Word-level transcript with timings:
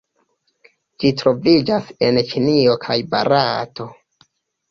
Ĝi 1.03 1.09
troviĝas 1.21 1.91
en 2.07 2.17
Ĉinio 2.31 2.75
kaj 2.87 2.97
Barato. 3.13 3.87